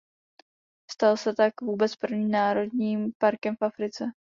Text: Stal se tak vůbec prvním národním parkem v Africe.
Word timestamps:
Stal 0.91 1.17
se 1.17 1.33
tak 1.35 1.61
vůbec 1.61 1.95
prvním 1.95 2.31
národním 2.31 3.11
parkem 3.19 3.55
v 3.55 3.61
Africe. 3.65 4.05